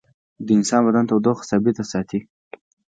د 0.45 0.47
انسان 0.57 0.81
بدن 0.87 1.03
تودوخه 1.09 1.43
ثابته 1.49 1.83
ساتي 1.91 2.19